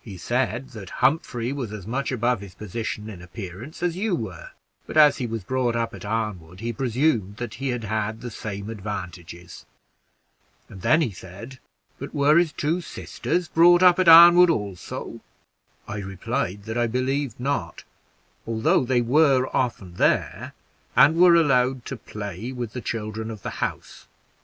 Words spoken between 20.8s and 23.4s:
and were allowed to play with the children